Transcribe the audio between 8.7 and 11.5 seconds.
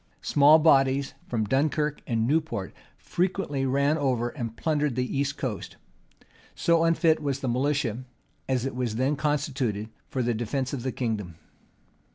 was then constituted, for the defence of the kingdom.